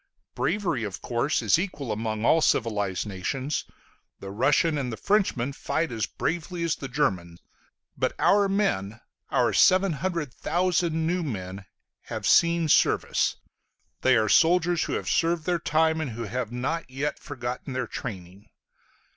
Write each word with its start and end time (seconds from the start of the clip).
Bravery, 0.33 0.83
of 0.83 0.99
course, 1.03 1.43
is 1.43 1.59
equal 1.59 1.91
among 1.91 2.25
all 2.25 2.41
civilized 2.41 3.05
nations; 3.05 3.65
the 4.19 4.31
Russian 4.31 4.75
and 4.75 4.91
the 4.91 4.97
Frenchman 4.97 5.53
fight 5.53 5.91
as 5.91 6.07
bravely 6.07 6.63
as 6.63 6.75
the 6.75 6.87
German: 6.87 7.37
but 7.95 8.13
our 8.17 8.49
men, 8.49 8.99
our 9.29 9.53
700,000 9.53 11.05
new 11.05 11.21
men, 11.21 11.65
have 12.05 12.25
seen 12.25 12.67
service; 12.67 13.35
they 14.01 14.17
are 14.17 14.27
soldiers 14.27 14.85
who 14.85 14.93
have 14.93 15.07
served 15.07 15.45
their 15.45 15.59
time, 15.59 16.01
and 16.01 16.09
who 16.13 16.23
have 16.23 16.51
not 16.51 16.89
yet 16.89 17.19
forgotten 17.19 17.73
their 17.73 17.85
training. 17.85 18.49